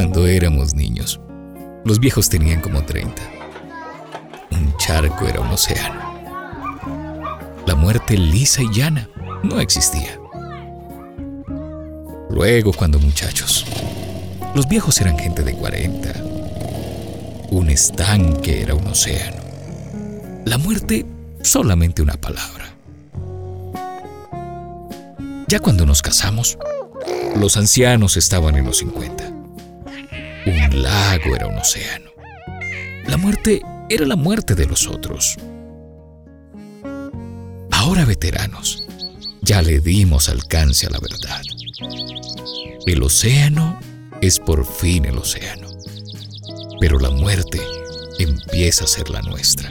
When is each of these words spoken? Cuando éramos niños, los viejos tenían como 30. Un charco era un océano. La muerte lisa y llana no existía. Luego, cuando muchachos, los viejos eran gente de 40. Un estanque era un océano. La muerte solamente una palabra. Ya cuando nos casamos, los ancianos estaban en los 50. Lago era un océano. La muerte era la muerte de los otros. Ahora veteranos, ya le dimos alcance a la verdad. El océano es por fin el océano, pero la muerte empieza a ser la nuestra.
Cuando 0.00 0.26
éramos 0.26 0.74
niños, 0.74 1.20
los 1.84 2.00
viejos 2.00 2.30
tenían 2.30 2.62
como 2.62 2.82
30. 2.82 3.22
Un 4.50 4.74
charco 4.78 5.26
era 5.28 5.40
un 5.40 5.48
océano. 5.48 6.00
La 7.66 7.74
muerte 7.74 8.16
lisa 8.16 8.62
y 8.62 8.72
llana 8.72 9.10
no 9.42 9.60
existía. 9.60 10.18
Luego, 12.30 12.72
cuando 12.72 12.98
muchachos, 12.98 13.66
los 14.54 14.66
viejos 14.66 14.98
eran 15.02 15.18
gente 15.18 15.42
de 15.42 15.52
40. 15.52 16.14
Un 17.50 17.68
estanque 17.68 18.62
era 18.62 18.74
un 18.74 18.86
océano. 18.86 19.42
La 20.46 20.56
muerte 20.56 21.04
solamente 21.42 22.00
una 22.00 22.14
palabra. 22.14 22.74
Ya 25.46 25.60
cuando 25.60 25.84
nos 25.84 26.00
casamos, 26.00 26.56
los 27.36 27.58
ancianos 27.58 28.16
estaban 28.16 28.56
en 28.56 28.64
los 28.64 28.78
50. 28.78 29.39
Lago 30.72 31.34
era 31.34 31.46
un 31.46 31.56
océano. 31.56 32.10
La 33.06 33.16
muerte 33.16 33.62
era 33.88 34.06
la 34.06 34.16
muerte 34.16 34.54
de 34.54 34.66
los 34.66 34.86
otros. 34.86 35.36
Ahora 37.70 38.04
veteranos, 38.04 38.84
ya 39.42 39.62
le 39.62 39.80
dimos 39.80 40.28
alcance 40.28 40.86
a 40.86 40.90
la 40.90 41.00
verdad. 41.00 41.42
El 42.86 43.02
océano 43.02 43.78
es 44.20 44.38
por 44.38 44.64
fin 44.64 45.06
el 45.06 45.18
océano, 45.18 45.68
pero 46.80 46.98
la 46.98 47.10
muerte 47.10 47.60
empieza 48.18 48.84
a 48.84 48.88
ser 48.88 49.10
la 49.10 49.22
nuestra. 49.22 49.70